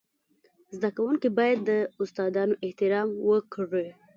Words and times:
زده 0.75 0.89
کوونکي 0.97 1.29
باید 1.37 1.59
د 1.69 1.71
استادانو 2.01 2.53
احترام 2.65 3.09
وکړي. 3.29 3.87